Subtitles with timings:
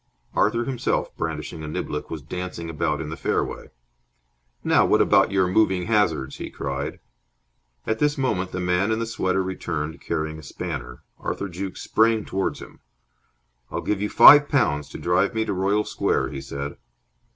[0.33, 3.69] Arthur himself, brandishing a niblick, was dancing about in the fairway.
[4.63, 6.99] "Now what about your moving hazards?" he cried.
[7.85, 11.03] At this moment the man in the sweater returned, carrying a spanner.
[11.19, 12.79] Arthur Jukes sprang towards him.
[13.69, 16.77] "I'll give you five pounds to drive me to Royal Square," he said.